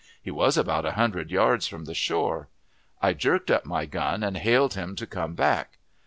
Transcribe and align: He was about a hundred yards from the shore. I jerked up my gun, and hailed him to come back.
He 0.19 0.31
was 0.31 0.57
about 0.57 0.83
a 0.87 0.93
hundred 0.93 1.29
yards 1.29 1.67
from 1.67 1.85
the 1.85 1.93
shore. 1.93 2.49
I 3.03 3.13
jerked 3.13 3.51
up 3.51 3.67
my 3.67 3.85
gun, 3.85 4.23
and 4.23 4.35
hailed 4.35 4.73
him 4.73 4.95
to 4.95 5.05
come 5.05 5.35
back. 5.35 5.77